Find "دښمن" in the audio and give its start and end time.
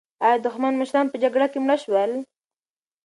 0.45-0.73